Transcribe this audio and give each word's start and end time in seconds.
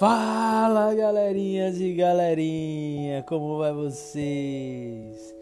Fala 0.00 0.94
galerinhas 0.94 1.78
e 1.78 1.92
galerinha, 1.92 3.22
como 3.24 3.58
vai 3.58 3.70
vocês? 3.70 5.36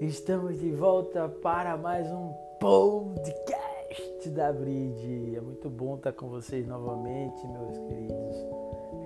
Estamos 0.00 0.58
de 0.58 0.72
volta 0.72 1.28
para 1.28 1.76
mais 1.76 2.10
um 2.10 2.32
podcast 2.58 4.28
da 4.30 4.52
Brid. 4.52 5.36
É 5.36 5.40
muito 5.40 5.70
bom 5.70 5.94
estar 5.94 6.10
com 6.14 6.28
vocês 6.28 6.66
novamente, 6.66 7.46
meus 7.46 7.78
queridos. 7.78 8.36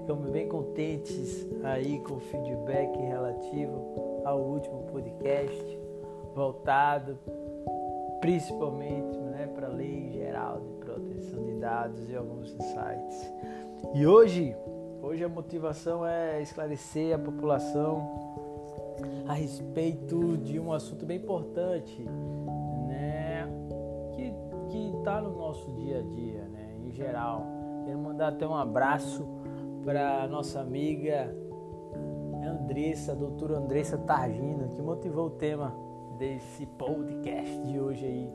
Ficamos 0.00 0.30
bem 0.30 0.48
contentes 0.48 1.46
aí 1.62 1.98
com 1.98 2.14
o 2.14 2.20
feedback 2.20 2.96
relativo 2.96 4.22
ao 4.24 4.40
último 4.40 4.84
podcast, 4.90 5.78
voltado 6.34 7.18
principalmente 8.22 9.18
né, 9.18 9.46
para 9.54 9.66
a 9.66 9.72
lei 9.72 10.10
geral 10.10 10.58
de 10.58 10.72
proteção 10.86 11.44
de 11.44 11.52
dados 11.56 12.08
e 12.08 12.16
alguns 12.16 12.54
insights. 12.54 13.30
E 13.94 14.06
hoje 14.06 14.56
Hoje 15.06 15.22
a 15.22 15.28
motivação 15.28 16.04
é 16.04 16.42
esclarecer 16.42 17.14
a 17.14 17.18
população 17.18 18.10
a 19.28 19.34
respeito 19.34 20.36
de 20.36 20.58
um 20.58 20.72
assunto 20.72 21.06
bem 21.06 21.18
importante, 21.18 22.02
né? 22.88 23.48
Que 24.16 24.34
que 24.68 24.98
está 24.98 25.22
no 25.22 25.30
nosso 25.36 25.70
dia 25.74 26.00
a 26.00 26.02
dia, 26.02 26.42
né? 26.48 26.74
Em 26.84 26.90
geral. 26.90 27.46
Quero 27.84 28.00
mandar 28.00 28.32
até 28.32 28.48
um 28.48 28.56
abraço 28.56 29.24
para 29.84 30.26
nossa 30.26 30.58
amiga 30.58 31.32
Andressa, 32.44 33.14
doutora 33.14 33.58
Andressa 33.58 33.96
Targino, 33.96 34.70
que 34.70 34.82
motivou 34.82 35.26
o 35.26 35.30
tema 35.30 35.72
desse 36.18 36.66
podcast 36.66 37.62
de 37.62 37.78
hoje 37.78 38.04
aí, 38.04 38.32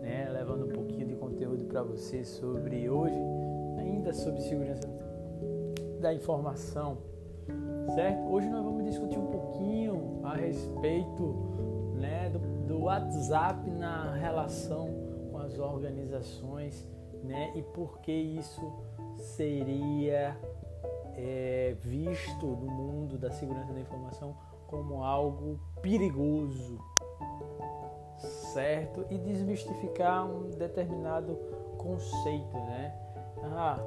né? 0.00 0.28
Levando 0.30 0.66
um 0.66 0.68
pouquinho 0.68 1.08
de 1.08 1.16
conteúdo 1.16 1.64
para 1.64 1.82
você 1.82 2.24
sobre 2.24 2.88
hoje, 2.88 3.18
ainda 3.80 4.12
sobre 4.12 4.42
segurança 4.42 4.88
da 6.02 6.12
informação, 6.12 6.98
certo? 7.94 8.28
Hoje 8.28 8.50
nós 8.50 8.64
vamos 8.64 8.84
discutir 8.84 9.20
um 9.20 9.28
pouquinho 9.28 10.20
a 10.24 10.34
respeito 10.34 11.22
né, 11.94 12.28
do, 12.28 12.40
do 12.66 12.80
WhatsApp 12.82 13.70
na 13.70 14.12
relação 14.16 14.88
com 15.30 15.38
as 15.38 15.56
organizações 15.60 16.90
né, 17.22 17.52
e 17.54 17.62
por 17.62 18.00
que 18.00 18.10
isso 18.10 18.60
seria 19.16 20.36
é, 21.14 21.76
visto 21.78 22.46
no 22.46 22.66
mundo 22.66 23.16
da 23.16 23.30
segurança 23.30 23.72
da 23.72 23.78
informação 23.78 24.36
como 24.66 25.04
algo 25.04 25.60
perigoso, 25.80 26.80
certo? 28.52 29.06
E 29.08 29.18
desmistificar 29.18 30.26
um 30.26 30.50
determinado 30.50 31.36
conceito, 31.76 32.56
né? 32.56 32.92
Ah, 33.44 33.78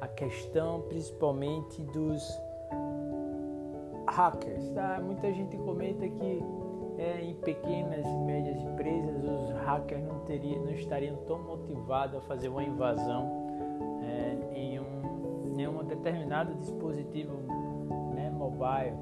a 0.00 0.08
questão 0.08 0.82
principalmente 0.82 1.82
dos 1.82 2.40
hackers. 4.08 4.70
Tá? 4.70 5.00
Muita 5.02 5.32
gente 5.32 5.56
comenta 5.58 6.08
que 6.08 6.42
é, 6.98 7.20
em 7.22 7.34
pequenas 7.34 8.06
e 8.06 8.16
médias 8.24 8.56
empresas 8.60 9.22
os 9.22 9.50
hackers 9.64 10.02
não, 10.04 10.20
teriam, 10.20 10.64
não 10.64 10.72
estariam 10.72 11.16
tão 11.26 11.42
motivados 11.42 12.16
a 12.16 12.20
fazer 12.22 12.48
uma 12.48 12.64
invasão 12.64 13.46
é, 14.02 14.58
em, 14.58 14.80
um, 14.80 15.58
em 15.58 15.66
um 15.66 15.84
determinado 15.84 16.54
dispositivo 16.54 17.34
né, 18.14 18.30
mobile 18.30 18.96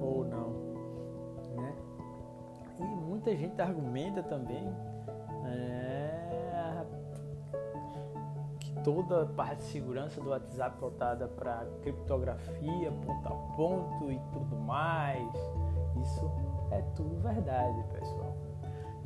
ou 0.00 0.24
não. 0.24 0.50
Né? 1.56 1.74
E 2.80 2.84
muita 2.84 3.34
gente 3.34 3.60
argumenta 3.60 4.22
também 4.22 4.72
toda 8.84 9.22
a 9.22 9.26
parte 9.26 9.60
de 9.60 9.64
segurança 9.64 10.20
do 10.20 10.30
WhatsApp 10.30 10.78
voltada 10.78 11.26
para 11.26 11.66
criptografia, 11.82 12.92
ponto 12.92 13.26
a 13.26 13.56
ponto 13.56 14.12
e 14.12 14.20
tudo 14.32 14.56
mais. 14.56 15.34
Isso 16.02 16.30
é 16.70 16.82
tudo 16.94 17.16
verdade, 17.22 17.82
pessoal. 17.92 18.36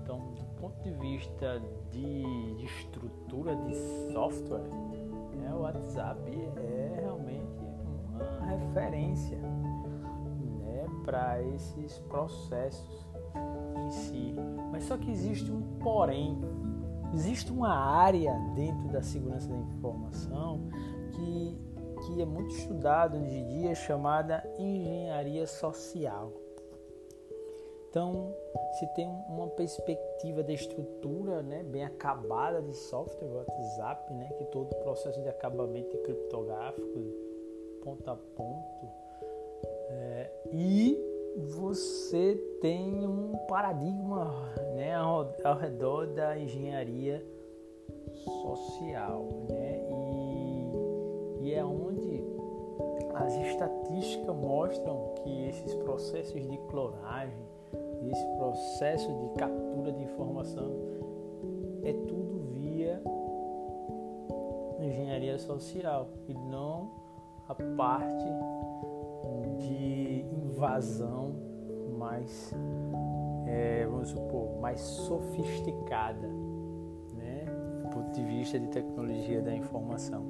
Então, 0.03 0.19
do 0.35 0.45
ponto 0.61 0.83
de 0.83 0.91
vista 0.91 1.63
de, 1.91 2.57
de 2.57 2.65
estrutura 2.65 3.55
de 3.55 3.75
software, 4.13 4.69
né, 5.37 5.55
o 5.55 5.61
WhatsApp 5.61 6.21
é 6.57 7.01
realmente 7.01 7.61
uma 8.11 8.47
referência 8.47 9.39
né, 9.39 10.87
para 11.05 11.41
esses 11.43 11.99
processos 12.01 13.07
em 13.77 13.91
si. 13.91 14.35
Mas 14.73 14.85
só 14.85 14.97
que 14.97 15.11
existe 15.11 15.53
um 15.53 15.63
porém 15.79 16.41
Existe 17.15 17.51
uma 17.51 17.75
área 17.75 18.35
dentro 18.55 18.89
da 18.89 19.03
segurança 19.03 19.49
da 19.49 19.57
informação 19.57 20.69
que, 21.13 21.59
que 22.07 22.23
é 22.23 22.25
muito 22.25 22.55
estudada 22.55 23.17
hoje 23.17 23.37
em 23.37 23.47
dia 23.47 23.75
chamada 23.75 24.45
engenharia 24.59 25.47
social. 25.47 26.33
Então, 27.91 28.35
se 28.79 28.87
tem 28.95 29.09
uma 29.29 29.49
perspectiva 29.49 30.43
da 30.43 30.53
estrutura 30.53 31.43
né, 31.43 31.63
bem 31.63 31.85
acabada 31.85 32.61
de 32.61 32.75
software, 32.75 33.27
WhatsApp, 33.27 34.13
né, 34.13 34.29
que 34.37 34.45
todo 34.47 34.71
o 34.71 34.77
processo 34.77 35.21
de 35.23 35.29
acabamento 35.29 35.97
é 35.97 36.01
criptográfico, 36.01 37.01
ponto 37.83 38.11
a 38.11 38.15
ponto, 38.15 38.87
é, 39.91 40.31
e 40.53 40.97
você 41.37 42.35
tem 42.61 43.07
um 43.07 43.33
paradigma 43.49 44.53
né, 44.75 44.78
ao, 45.45 45.57
redor 45.57 46.07
da 46.09 46.39
engenharia 46.39 47.25
social, 48.43 49.29
né? 49.49 49.81
E, 51.41 51.47
e 51.47 51.55
é 51.55 51.65
onde 51.65 52.23
as 53.15 53.35
estatísticas 53.35 54.37
mostram 54.37 55.15
que 55.17 55.49
esses 55.49 55.75
processos 55.75 56.47
de 56.49 56.59
clonagem, 56.69 57.39
esse 58.11 58.27
processo 58.37 59.13
de 59.13 59.29
captura 59.39 59.93
de 59.93 60.03
informação 60.03 60.71
é 61.83 61.93
tudo 61.93 62.39
via 62.53 63.03
engenharia 64.81 65.39
social 65.39 66.09
e 66.29 66.35
não 66.35 66.91
a 67.49 67.55
parte 67.55 68.25
de 69.59 70.25
invasão 70.31 71.35
mais, 71.99 72.55
é, 73.49 73.87
vamos 73.87 74.11
supor, 74.11 74.61
mais 74.61 74.79
sofisticada, 74.81 76.29
né? 77.17 77.47
Do 77.83 77.89
ponto 77.89 78.13
de 78.13 78.23
vista 78.23 78.61
de 78.61 78.69
tecnologia 78.69 79.41
da 79.41 79.55
informação. 79.55 80.25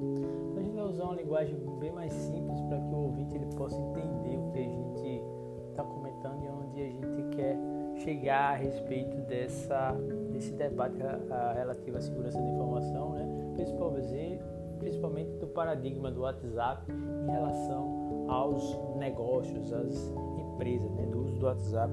A 0.56 0.60
gente 0.60 0.74
vai 0.74 0.84
usar 0.84 1.04
uma 1.04 1.16
linguagem 1.16 1.58
bem 1.80 1.90
mais 1.90 2.12
simples 2.12 2.60
para 2.62 2.78
que 2.78 2.94
o 2.94 2.96
ouvinte 2.96 3.34
ele 3.34 3.46
possa 3.56 3.76
entender 3.76 4.38
o 4.38 4.50
que 4.52 4.58
a 4.58 4.62
gente 4.62 5.24
está 5.70 5.82
comentando 5.82 6.44
e 6.44 6.48
onde 6.48 6.80
a 6.80 6.90
gente 6.90 7.36
quer 7.36 7.58
chegar 7.96 8.52
a 8.52 8.54
respeito 8.54 9.16
dessa, 9.22 9.92
desse 10.32 10.52
debate 10.52 11.02
a, 11.02 11.52
relativo 11.52 11.96
à 11.98 12.00
segurança 12.00 12.38
da 12.38 12.48
informação, 12.48 13.14
né? 13.14 13.26
principalmente, 13.54 14.40
principalmente 14.78 15.30
do 15.38 15.48
paradigma 15.48 16.08
do 16.10 16.20
WhatsApp 16.20 16.90
em 16.92 17.30
relação 17.30 18.26
aos 18.28 18.78
negócios, 18.96 19.72
às 19.72 20.14
empresas, 20.38 20.90
né, 20.92 21.06
do 21.06 21.22
uso 21.22 21.34
do 21.38 21.46
WhatsApp 21.46 21.92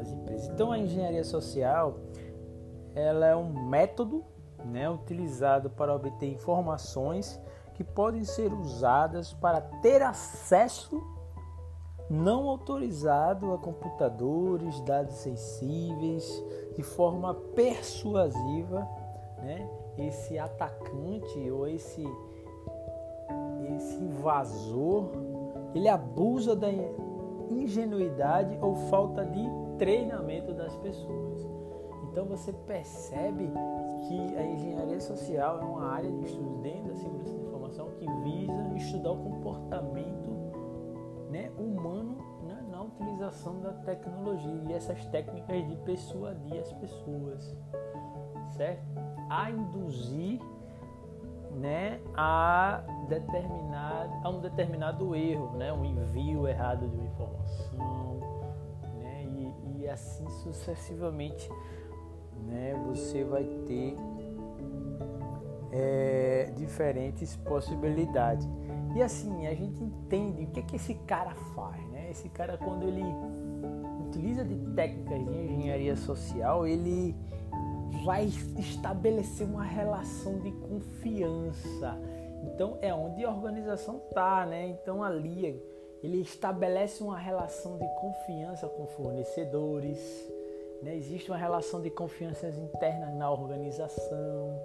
nas 0.00 0.10
empresas. 0.10 0.48
Então 0.48 0.72
a 0.72 0.78
engenharia 0.78 1.24
social 1.24 1.98
ela 2.94 3.26
é 3.26 3.36
um 3.36 3.68
método 3.68 4.24
né, 4.64 4.90
utilizado 4.90 5.70
para 5.70 5.94
obter 5.94 6.32
informações 6.32 7.40
que 7.74 7.84
podem 7.84 8.24
ser 8.24 8.52
usadas 8.52 9.32
para 9.32 9.60
ter 9.60 10.02
acesso 10.02 11.00
não 12.10 12.48
autorizado 12.48 13.54
a 13.54 13.58
computadores, 13.58 14.80
dados 14.80 15.14
sensíveis, 15.14 16.44
de 16.74 16.82
forma 16.82 17.32
persuasiva, 17.54 18.86
né? 19.38 19.70
Esse 19.96 20.36
atacante 20.36 21.50
ou 21.50 21.68
esse 21.68 22.04
esse 23.76 23.96
invasor, 23.96 25.10
ele 25.72 25.88
abusa 25.88 26.56
da 26.56 26.68
ingenuidade 27.48 28.58
ou 28.60 28.74
falta 28.74 29.24
de 29.24 29.40
treinamento 29.80 30.52
das 30.52 30.76
pessoas. 30.76 31.48
Então 32.12 32.26
você 32.26 32.52
percebe 32.52 33.50
que 34.06 34.36
a 34.36 34.44
engenharia 34.44 35.00
social 35.00 35.58
é 35.58 35.64
uma 35.64 35.86
área 35.86 36.12
de 36.12 36.24
estudo 36.24 36.60
dentro 36.60 36.88
da 36.88 36.96
segurança 36.96 37.32
da 37.32 37.42
informação 37.44 37.90
que 37.98 38.06
visa 38.22 38.76
estudar 38.76 39.12
o 39.12 39.24
comportamento 39.24 40.30
né, 41.30 41.50
humano 41.56 42.18
né, 42.46 42.62
na 42.70 42.82
utilização 42.82 43.60
da 43.60 43.72
tecnologia 43.72 44.64
e 44.68 44.72
essas 44.74 45.06
técnicas 45.06 45.66
de 45.66 45.76
persuadir 45.76 46.60
as 46.60 46.72
pessoas, 46.74 47.56
certo? 48.50 48.84
A 49.30 49.50
induzir 49.50 50.40
né, 51.52 52.00
a, 52.14 52.82
determinado, 53.08 54.12
a 54.22 54.28
um 54.28 54.40
determinado 54.40 55.16
erro, 55.16 55.56
né, 55.56 55.72
um 55.72 55.84
envio 55.86 56.46
errado 56.46 56.86
de 56.86 56.96
uma 56.96 57.06
informação, 57.06 57.99
assim 59.90 60.28
sucessivamente 60.42 61.48
né, 62.46 62.74
você 62.86 63.24
vai 63.24 63.44
ter 63.66 63.96
é, 65.72 66.52
diferentes 66.56 67.36
possibilidades. 67.36 68.48
E 68.94 69.02
assim, 69.02 69.46
a 69.46 69.54
gente 69.54 69.82
entende 69.82 70.44
o 70.44 70.46
que, 70.48 70.60
é 70.60 70.62
que 70.62 70.76
esse 70.76 70.94
cara 70.94 71.34
faz, 71.54 71.80
né? 71.90 72.10
Esse 72.10 72.28
cara, 72.28 72.58
quando 72.58 72.82
ele 72.82 73.04
utiliza 74.08 74.44
de 74.44 74.56
técnicas 74.74 75.24
de 75.24 75.32
engenharia 75.32 75.94
social, 75.94 76.66
ele 76.66 77.14
vai 78.04 78.24
estabelecer 78.58 79.46
uma 79.46 79.62
relação 79.62 80.40
de 80.40 80.50
confiança. 80.50 81.96
Então 82.42 82.78
é 82.80 82.92
onde 82.92 83.24
a 83.24 83.30
organização 83.30 84.02
está, 84.08 84.44
né? 84.44 84.66
Então 84.68 85.04
ali 85.04 85.62
ele 86.02 86.20
estabelece 86.20 87.02
uma 87.02 87.18
relação 87.18 87.76
de 87.78 87.86
confiança 88.00 88.66
com 88.68 88.86
fornecedores, 88.86 89.98
né? 90.82 90.96
existe 90.96 91.30
uma 91.30 91.36
relação 91.36 91.80
de 91.80 91.90
confiança 91.90 92.48
interna 92.48 93.10
na 93.10 93.30
organização. 93.30 94.58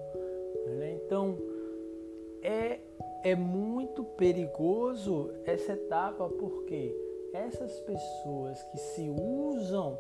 Né? 0.78 0.94
Então 0.94 1.38
é, 2.42 2.80
é 3.24 3.36
muito 3.36 4.04
perigoso 4.04 5.32
essa 5.46 5.74
etapa 5.74 6.30
porque 6.30 6.96
essas 7.34 7.80
pessoas 7.82 8.64
que 8.64 8.78
se 8.78 9.10
usam 9.10 9.98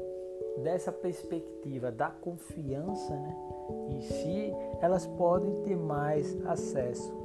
dessa 0.63 0.91
perspectiva 0.91 1.91
da 1.91 2.09
confiança 2.09 3.13
né, 3.13 3.35
em 3.89 4.01
si, 4.01 4.53
elas 4.81 5.05
podem 5.05 5.63
ter 5.63 5.75
mais 5.75 6.33
acesso. 6.45 7.25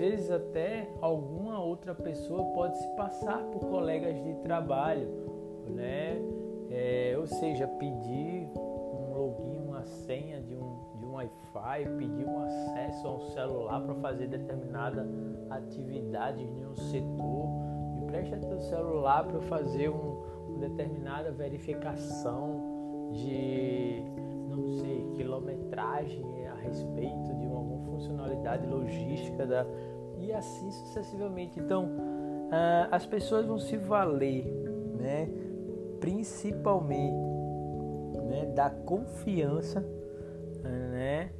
Vezes 0.00 0.30
até 0.30 0.88
alguma 1.02 1.62
outra 1.62 1.94
pessoa 1.94 2.42
pode 2.54 2.78
se 2.78 2.88
passar 2.96 3.44
por 3.52 3.60
colegas 3.68 4.14
de 4.24 4.34
trabalho, 4.36 5.06
né? 5.68 6.18
É, 6.70 7.14
ou 7.18 7.26
seja, 7.26 7.66
pedir 7.66 8.48
um 8.56 9.12
login, 9.12 9.58
uma 9.58 9.84
senha 9.84 10.40
de 10.40 10.54
um, 10.54 10.78
de 10.98 11.04
um 11.04 11.12
Wi-Fi, 11.12 11.84
pedir 11.98 12.26
um 12.26 12.42
acesso 12.42 13.06
a 13.06 13.14
um 13.14 13.20
celular 13.32 13.80
para 13.82 13.94
fazer 13.96 14.28
determinada 14.28 15.06
atividade 15.50 16.42
em 16.42 16.64
um 16.64 16.74
setor 16.76 17.48
empresta 18.02 18.38
teu 18.38 18.58
celular 18.58 19.24
para 19.24 19.40
fazer 19.42 19.90
um, 19.90 20.22
uma 20.48 20.66
determinada 20.66 21.30
verificação 21.30 23.10
de, 23.12 24.02
não 24.48 24.66
sei, 24.78 25.10
quilometragem 25.14 26.24
a 26.48 26.54
respeito 26.54 27.34
de 27.34 27.46
uma, 27.46 27.58
alguma 27.58 27.84
funcionalidade 27.84 28.66
logística 28.66 29.46
da, 29.46 29.66
e 30.20 30.32
assim 30.32 30.70
sucessivamente. 30.70 31.58
Então, 31.58 31.84
uh, 31.84 32.88
as 32.90 33.06
pessoas 33.06 33.46
vão 33.46 33.58
se 33.58 33.76
valer, 33.76 34.44
né, 34.98 35.28
principalmente, 36.00 37.16
né, 38.28 38.46
da 38.54 38.70
confiança, 38.70 39.84
né, 40.62 41.30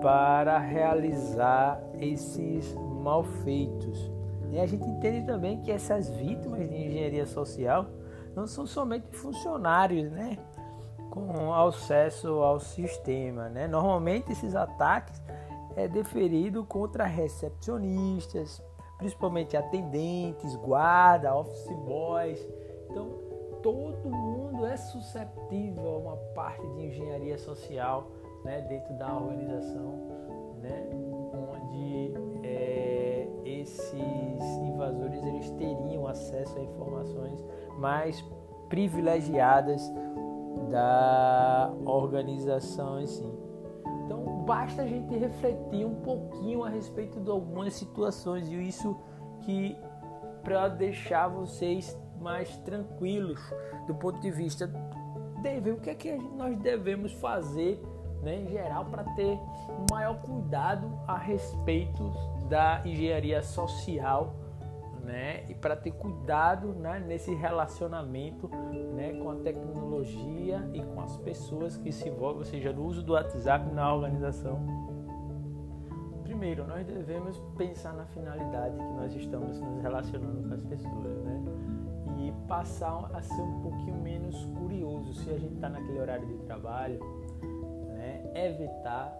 para 0.00 0.58
realizar 0.58 1.82
esses 1.98 2.74
malfeitos. 2.74 4.10
E 4.50 4.58
a 4.58 4.66
gente 4.66 4.84
entende 4.84 5.26
também 5.26 5.60
que 5.60 5.70
essas 5.70 6.08
vítimas 6.08 6.68
de 6.68 6.76
engenharia 6.76 7.26
social 7.26 7.86
não 8.34 8.46
são 8.46 8.66
somente 8.66 9.06
funcionários, 9.10 10.10
né? 10.10 10.38
Com 11.10 11.52
acesso 11.52 12.28
ao 12.42 12.58
sistema, 12.60 13.48
né? 13.48 13.66
Normalmente 13.66 14.32
esses 14.32 14.54
ataques 14.54 15.20
é 15.76 15.88
deferido 15.88 16.64
contra 16.64 17.04
recepcionistas, 17.04 18.62
principalmente 18.98 19.56
atendentes, 19.56 20.54
guarda, 20.56 21.34
office 21.34 21.70
boys. 21.84 22.48
Então, 22.90 23.10
todo 23.62 24.10
mundo 24.10 24.66
é 24.66 24.76
suscetível 24.76 25.94
a 25.94 25.98
uma 25.98 26.16
parte 26.34 26.66
de 26.74 26.86
engenharia 26.86 27.38
social, 27.38 28.10
né, 28.44 28.60
dentro 28.68 28.94
da 28.94 29.16
organização, 29.16 29.92
né, 30.60 30.90
onde 31.50 32.14
é, 32.42 33.26
esses 33.44 34.42
invasores 34.62 35.22
eles 35.24 35.50
teriam 35.52 36.06
acesso 36.06 36.58
a 36.58 36.62
informações 36.62 37.44
mais 37.78 38.22
privilegiadas 38.68 39.90
da 40.70 41.72
organização 41.84 43.00
em 43.00 43.06
si. 43.06 43.53
Basta 44.46 44.82
a 44.82 44.86
gente 44.86 45.16
refletir 45.16 45.86
um 45.86 45.94
pouquinho 46.02 46.64
a 46.64 46.68
respeito 46.68 47.18
de 47.20 47.30
algumas 47.30 47.74
situações 47.74 48.48
e 48.48 48.54
isso 48.68 48.96
que 49.42 49.76
para 50.42 50.68
deixar 50.68 51.28
vocês 51.28 51.98
mais 52.20 52.56
tranquilos 52.58 53.40
do 53.86 53.94
ponto 53.94 54.20
de 54.20 54.30
vista 54.30 54.66
deve 55.42 55.70
o 55.70 55.80
que 55.80 55.90
é 55.90 55.94
que 55.94 56.12
nós 56.12 56.58
devemos 56.58 57.12
fazer 57.12 57.82
né, 58.22 58.40
em 58.40 58.48
geral 58.48 58.84
para 58.86 59.04
ter 59.14 59.38
um 59.68 59.86
maior 59.90 60.20
cuidado 60.20 60.90
a 61.06 61.16
respeito 61.16 62.12
da 62.48 62.82
engenharia 62.84 63.42
social 63.42 64.34
né? 65.04 65.44
E 65.48 65.54
para 65.54 65.76
ter 65.76 65.92
cuidado 65.92 66.72
né, 66.74 66.98
nesse 66.98 67.34
relacionamento 67.34 68.48
né, 68.94 69.12
com 69.12 69.30
a 69.30 69.36
tecnologia 69.36 70.68
e 70.72 70.82
com 70.82 71.00
as 71.00 71.16
pessoas 71.18 71.76
que 71.76 71.92
se 71.92 72.08
envolvem, 72.08 72.38
ou 72.38 72.44
seja, 72.44 72.72
no 72.72 72.84
uso 72.84 73.02
do 73.02 73.12
WhatsApp 73.12 73.70
na 73.72 73.94
organização. 73.94 74.58
Primeiro, 76.22 76.66
nós 76.66 76.86
devemos 76.86 77.38
pensar 77.56 77.92
na 77.92 78.06
finalidade 78.06 78.76
que 78.76 78.92
nós 78.94 79.14
estamos 79.14 79.60
nos 79.60 79.82
relacionando 79.82 80.48
com 80.48 80.54
as 80.54 80.64
pessoas, 80.64 81.22
né? 81.22 81.42
E 82.18 82.32
passar 82.48 83.10
a 83.12 83.20
ser 83.20 83.42
um 83.42 83.60
pouquinho 83.60 83.96
menos 83.96 84.46
curioso 84.58 85.12
se 85.14 85.30
a 85.30 85.38
gente 85.38 85.54
está 85.54 85.68
naquele 85.68 86.00
horário 86.00 86.26
de 86.26 86.38
trabalho, 86.38 86.98
né? 87.88 88.30
Evitar, 88.34 89.14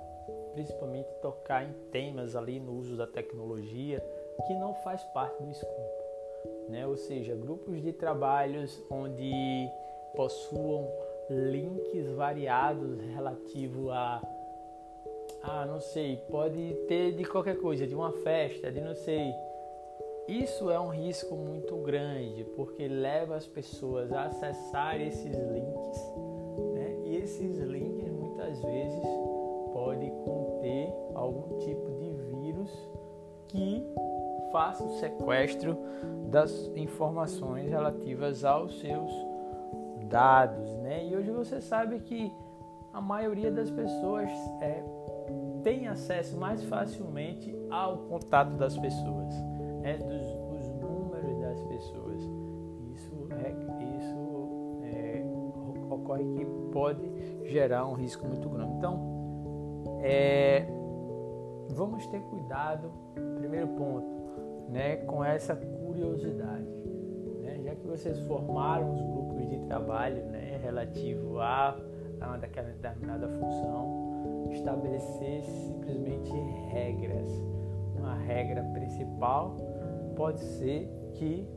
principalmente, 0.54 1.08
tocar 1.20 1.62
em 1.62 1.72
temas 1.92 2.34
ali 2.34 2.58
no 2.58 2.72
uso 2.72 2.96
da 2.96 3.06
tecnologia 3.06 4.02
que 4.46 4.54
não 4.54 4.74
faz 4.74 5.02
parte 5.04 5.42
do 5.42 5.50
escopo, 5.50 6.04
né? 6.68 6.86
Ou 6.86 6.96
seja, 6.96 7.34
grupos 7.34 7.82
de 7.82 7.92
trabalhos 7.92 8.82
onde 8.90 9.32
possuam 10.14 10.88
links 11.28 12.10
variados 12.12 13.00
relativo 13.00 13.90
a 13.90 14.20
ah, 15.46 15.66
não 15.66 15.78
sei, 15.78 16.16
pode 16.30 16.74
ter 16.88 17.12
de 17.12 17.24
qualquer 17.24 17.58
coisa, 17.58 17.86
de 17.86 17.94
uma 17.94 18.12
festa, 18.12 18.72
de 18.72 18.80
não 18.80 18.94
sei. 18.94 19.30
Isso 20.26 20.70
é 20.70 20.80
um 20.80 20.88
risco 20.88 21.36
muito 21.36 21.76
grande, 21.76 22.44
porque 22.56 22.88
leva 22.88 23.36
as 23.36 23.46
pessoas 23.46 24.10
a 24.10 24.24
acessar 24.24 24.98
esses 24.98 25.36
links, 25.36 26.12
né? 26.72 26.96
E 27.04 27.16
esses 27.16 27.58
links 27.58 27.93
o 34.54 34.88
sequestro 35.00 35.76
das 36.30 36.70
informações 36.76 37.68
relativas 37.68 38.44
aos 38.44 38.78
seus 38.78 39.10
dados, 40.08 40.68
né? 40.78 41.08
E 41.08 41.16
hoje 41.16 41.30
você 41.32 41.60
sabe 41.60 41.98
que 41.98 42.32
a 42.92 43.00
maioria 43.00 43.50
das 43.50 43.68
pessoas 43.68 44.30
é, 44.60 44.84
tem 45.64 45.88
acesso 45.88 46.36
mais 46.36 46.62
facilmente 46.62 47.52
ao 47.68 47.98
contato 47.98 48.50
das 48.56 48.78
pessoas, 48.78 49.34
né? 49.82 49.98
dos, 49.98 50.60
dos 50.60 50.72
números 50.80 51.40
das 51.40 51.60
pessoas. 51.62 52.22
Isso, 52.92 53.28
é, 53.32 53.50
isso 53.98 54.80
é, 54.84 55.24
ocorre 55.90 56.24
que 56.36 56.44
pode 56.70 57.02
gerar 57.50 57.86
um 57.86 57.94
risco 57.94 58.24
muito 58.24 58.48
grande. 58.48 58.72
Então, 58.74 59.14
é, 60.00 60.64
vamos 61.70 62.06
ter 62.06 62.20
cuidado. 62.20 62.92
Primeiro 63.38 63.68
ponto, 63.68 64.13
né, 64.74 64.96
com 64.96 65.24
essa 65.24 65.54
curiosidade. 65.54 66.66
Né? 67.40 67.60
Já 67.62 67.76
que 67.76 67.86
vocês 67.86 68.18
formaram 68.26 68.92
os 68.92 69.00
grupos 69.00 69.48
de 69.48 69.58
trabalho 69.68 70.24
né, 70.26 70.58
relativo 70.60 71.38
a, 71.38 71.78
a 72.20 72.26
uma 72.26 72.38
determinada 72.38 73.28
função, 73.28 74.48
estabelecer 74.50 75.44
simplesmente 75.44 76.32
regras. 76.72 77.28
Uma 77.96 78.16
regra 78.16 78.64
principal 78.72 79.56
pode 80.16 80.40
ser 80.40 80.90
que 81.14 81.48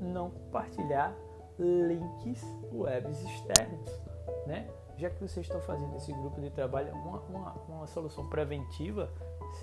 não 0.00 0.30
compartilhar 0.30 1.14
links 1.58 2.42
webs 2.72 3.22
externos, 3.22 4.00
né? 4.46 4.66
Já 4.96 5.10
que 5.10 5.20
vocês 5.20 5.46
estão 5.46 5.60
fazendo 5.60 5.94
esse 5.96 6.12
grupo 6.12 6.40
de 6.40 6.50
trabalho, 6.50 6.92
uma, 6.94 7.20
uma, 7.28 7.52
uma 7.68 7.86
solução 7.86 8.28
preventiva 8.28 9.10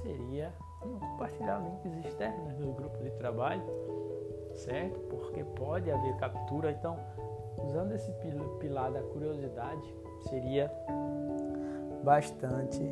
seria 0.01 0.53
compartilhar 0.81 1.59
links 1.59 2.05
externos 2.05 2.57
no 2.57 2.73
grupo 2.73 2.97
de 3.03 3.11
trabalho, 3.11 3.63
certo? 4.53 4.99
Porque 5.01 5.43
pode 5.43 5.91
haver 5.91 6.15
captura. 6.17 6.71
Então, 6.71 6.97
usando 7.63 7.93
esse 7.93 8.11
pilar 8.59 8.91
da 8.91 9.01
curiosidade, 9.01 9.95
seria 10.29 10.71
bastante, 12.03 12.83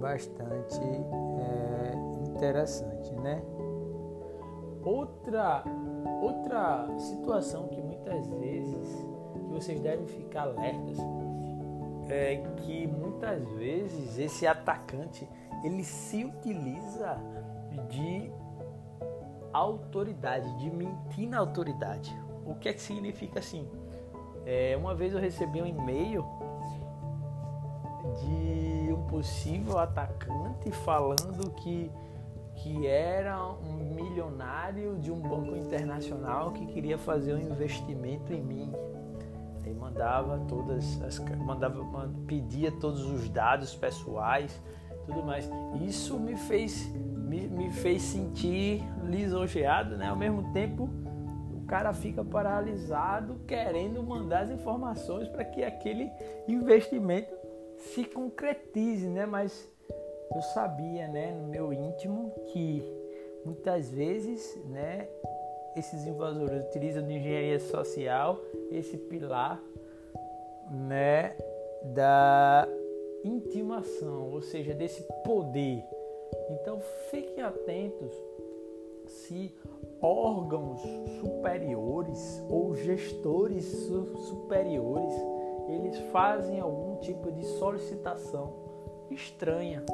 bastante 0.00 0.80
é, 0.80 1.94
interessante, 2.28 3.14
né? 3.16 3.42
Outra, 4.84 5.62
outra 6.20 6.88
situação 6.98 7.68
que 7.68 7.80
muitas 7.80 8.26
vezes 8.26 9.06
que 9.32 9.38
vocês 9.52 9.80
devem 9.80 10.06
ficar 10.06 10.42
alertas 10.42 10.98
é 12.08 12.36
que 12.56 12.86
muitas 12.86 13.46
vezes 13.52 14.18
esse 14.18 14.46
atacante 14.46 15.28
ele 15.62 15.84
se 15.84 16.24
utiliza 16.24 17.16
de 17.88 18.30
autoridade, 19.52 20.52
de 20.58 20.70
mentir 20.70 21.28
na 21.28 21.38
autoridade. 21.38 22.14
O 22.44 22.54
que 22.54 22.68
é 22.68 22.72
que 22.72 22.80
significa 22.80 23.38
assim? 23.38 23.68
É, 24.44 24.76
uma 24.76 24.94
vez 24.94 25.12
eu 25.12 25.20
recebi 25.20 25.62
um 25.62 25.66
e-mail 25.66 26.24
de 28.20 28.92
um 28.92 29.06
possível 29.06 29.78
atacante 29.78 30.70
falando 30.70 31.50
que, 31.52 31.90
que 32.56 32.86
era 32.86 33.38
um 33.46 33.94
milionário 33.94 34.98
de 34.98 35.12
um 35.12 35.20
banco 35.20 35.56
internacional 35.56 36.50
que 36.52 36.66
queria 36.66 36.98
fazer 36.98 37.34
um 37.34 37.38
investimento 37.38 38.32
em 38.32 38.42
mim. 38.42 38.72
Aí 39.64 39.72
mandava 39.72 40.40
todas 40.48 41.00
as 41.02 41.18
mandava 41.36 42.08
pedia 42.26 42.72
todos 42.72 43.04
os 43.04 43.28
dados 43.28 43.74
pessoais, 43.76 44.60
tudo 45.06 45.22
mais. 45.22 45.48
Isso 45.86 46.18
me 46.18 46.36
fez 46.36 46.90
me, 47.32 47.48
me 47.48 47.70
fez 47.70 48.02
sentir 48.02 48.82
lisonjeado, 49.04 49.96
né? 49.96 50.08
Ao 50.08 50.16
mesmo 50.16 50.52
tempo, 50.52 50.88
o 51.54 51.66
cara 51.66 51.92
fica 51.94 52.22
paralisado 52.22 53.40
querendo 53.46 54.02
mandar 54.02 54.40
as 54.40 54.50
informações 54.50 55.28
para 55.28 55.44
que 55.44 55.64
aquele 55.64 56.10
investimento 56.46 57.34
se 57.78 58.04
concretize, 58.04 59.08
né? 59.08 59.24
Mas 59.24 59.70
eu 60.34 60.42
sabia, 60.42 61.08
né, 61.08 61.32
no 61.32 61.48
meu 61.48 61.72
íntimo 61.72 62.32
que 62.52 62.82
muitas 63.44 63.90
vezes, 63.90 64.58
né, 64.66 65.06
esses 65.76 66.06
invasores 66.06 66.64
utilizam 66.66 67.06
de 67.06 67.14
engenharia 67.14 67.60
social 67.60 68.40
esse 68.70 68.96
pilar, 68.96 69.60
né, 70.70 71.36
da 71.94 72.66
intimação, 73.24 74.30
ou 74.32 74.40
seja, 74.40 74.74
desse 74.74 75.02
poder. 75.24 75.84
Então 76.50 76.80
fiquem 77.10 77.42
atentos 77.42 78.12
se 79.06 79.54
órgãos 80.00 80.80
superiores 81.20 82.44
ou 82.48 82.74
gestores 82.74 83.64
superiores 83.64 85.12
eles 85.68 85.98
fazem 86.10 86.60
algum 86.60 86.96
tipo 86.96 87.30
de 87.30 87.44
solicitação 87.44 88.52
estranha, 89.10 89.84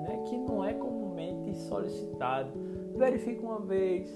né, 0.00 0.22
que 0.26 0.36
não 0.36 0.64
é 0.64 0.74
comumente 0.74 1.54
solicitado. 1.54 2.50
Verifique 2.94 3.44
uma 3.44 3.60
vez, 3.60 4.14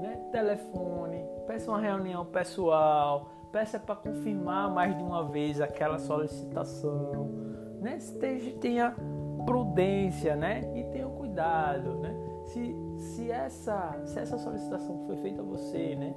né, 0.00 0.20
telefone, 0.30 1.24
peça 1.46 1.70
uma 1.70 1.80
reunião 1.80 2.24
pessoal, 2.24 3.28
peça 3.50 3.78
para 3.78 3.96
confirmar 3.96 4.70
mais 4.70 4.96
de 4.96 5.02
uma 5.02 5.28
vez 5.28 5.60
aquela 5.60 5.98
solicitação, 5.98 7.51
né, 7.82 7.96
esteja, 7.96 8.52
tenha 8.60 8.96
prudência, 9.44 10.36
né, 10.36 10.60
e 10.74 10.84
tenha 10.84 11.08
cuidado, 11.08 11.98
né. 11.98 12.14
Se, 12.44 12.76
se, 12.96 13.30
essa, 13.30 14.00
se 14.04 14.18
essa 14.18 14.38
solicitação 14.38 15.04
foi 15.06 15.16
feita 15.16 15.42
a 15.42 15.44
você, 15.44 15.94
né, 15.94 16.14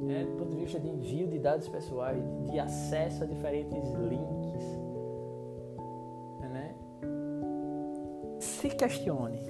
né, 0.00 0.24
do 0.24 0.32
ponto 0.36 0.50
de 0.50 0.56
vista 0.56 0.78
de 0.78 0.88
envio 0.88 1.26
de 1.26 1.38
dados 1.38 1.68
pessoais, 1.68 2.22
de 2.50 2.58
acesso 2.58 3.24
a 3.24 3.26
diferentes 3.26 3.92
links, 3.94 4.64
né? 6.52 6.74
se 8.38 8.68
questione, 8.70 9.40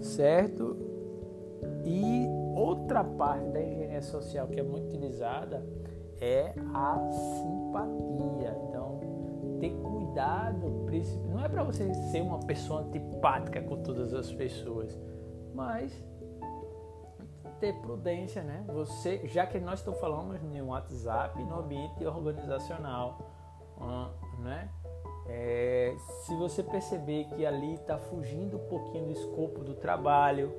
certo? 0.00 0.76
E 1.84 2.26
outra 2.54 3.02
parte 3.04 3.48
da 3.50 3.62
engenharia 3.62 4.02
social 4.02 4.46
que 4.48 4.60
é 4.60 4.62
muito 4.62 4.86
utilizada 4.86 5.64
é 6.20 6.54
a 6.72 7.10
simpatia. 7.10 8.56
Então, 8.68 9.00
ter 9.60 9.70
cuidado, 9.70 10.03
não 11.28 11.44
é 11.44 11.48
para 11.48 11.62
você 11.64 11.92
ser 11.94 12.22
uma 12.22 12.38
pessoa 12.40 12.82
antipática 12.82 13.60
com 13.62 13.82
todas 13.82 14.14
as 14.14 14.32
pessoas, 14.32 14.96
mas 15.52 15.92
ter 17.60 17.72
prudência, 17.80 18.42
né? 18.42 18.64
Você, 18.68 19.26
já 19.26 19.46
que 19.46 19.58
nós 19.58 19.80
estamos 19.80 19.98
falando 20.00 20.38
no 20.38 20.66
WhatsApp, 20.66 21.42
no 21.42 21.60
ambiente 21.60 22.04
organizacional, 22.06 23.18
né? 24.38 24.68
É, 25.26 25.94
se 26.24 26.34
você 26.36 26.62
perceber 26.62 27.24
que 27.30 27.46
ali 27.46 27.74
está 27.74 27.98
fugindo 27.98 28.56
um 28.58 28.68
pouquinho 28.68 29.06
do 29.06 29.12
escopo 29.12 29.64
do 29.64 29.74
trabalho, 29.74 30.52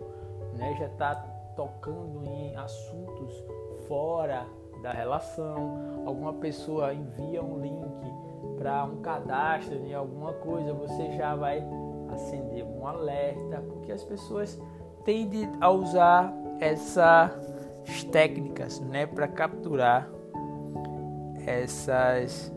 né? 0.53 0.75
Já 0.77 0.87
está 0.87 1.15
tocando 1.55 2.23
em 2.25 2.55
assuntos 2.55 3.43
fora 3.87 4.45
da 4.81 4.91
relação, 4.91 6.03
alguma 6.05 6.33
pessoa 6.33 6.93
envia 6.93 7.41
um 7.43 7.59
link 7.59 8.24
um 8.85 9.01
cadastro 9.01 9.79
de 9.79 9.93
alguma 9.93 10.33
coisa, 10.33 10.73
você 10.73 11.11
já 11.17 11.35
vai 11.35 11.63
acender 12.11 12.65
um 12.65 12.87
alerta, 12.87 13.61
porque 13.61 13.91
as 13.91 14.03
pessoas 14.03 14.61
tendem 15.03 15.49
a 15.61 15.69
usar 15.69 16.33
essas 16.59 18.03
técnicas 18.11 18.79
né, 18.79 19.05
para 19.05 19.27
capturar 19.27 20.09
essas 21.45 22.51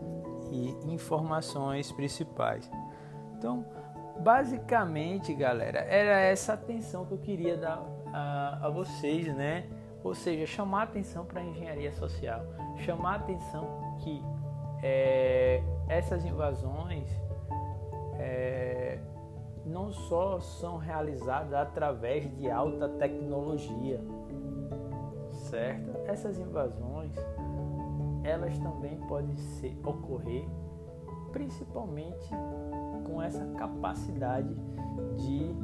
informações 0.87 1.91
principais. 1.91 2.69
Então, 3.37 3.65
basicamente, 4.19 5.33
galera, 5.33 5.79
era 5.79 6.19
essa 6.19 6.53
atenção 6.53 7.05
que 7.05 7.13
eu 7.13 7.19
queria 7.19 7.55
dar 7.55 7.83
a, 8.11 8.67
a 8.67 8.69
vocês, 8.69 9.33
né? 9.35 9.65
Ou 10.03 10.15
seja, 10.15 10.45
chamar 10.45 10.83
atenção 10.83 11.25
para 11.25 11.41
a 11.41 11.43
engenharia 11.43 11.91
social, 11.91 12.41
chamar 12.77 13.15
atenção 13.15 13.67
que 13.99 14.23
é, 14.81 15.61
essas 15.87 16.25
invasões 16.25 17.09
é, 18.17 18.99
não 19.65 19.91
só 19.91 20.39
são 20.39 20.77
realizadas 20.77 21.53
através 21.53 22.29
de 22.37 22.49
alta 22.49 22.87
tecnologia, 22.89 24.01
certo? 25.49 25.89
Essas 26.05 26.39
invasões, 26.39 27.13
elas 28.23 28.57
também 28.59 28.97
podem 29.07 29.35
ser, 29.37 29.77
ocorrer 29.83 30.45
principalmente 31.31 32.29
com 33.05 33.21
essa 33.21 33.45
capacidade 33.57 34.55
de, 35.17 35.55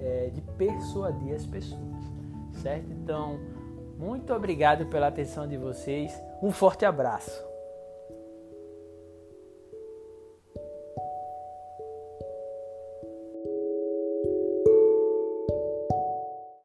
é, 0.00 0.30
de 0.30 0.40
persuadir 0.40 1.34
as 1.34 1.46
pessoas, 1.46 2.12
certo? 2.54 2.90
Então, 2.92 3.38
muito 3.98 4.32
obrigado 4.34 4.86
pela 4.86 5.06
atenção 5.06 5.46
de 5.46 5.56
vocês, 5.56 6.20
um 6.42 6.50
forte 6.50 6.84
abraço. 6.84 7.53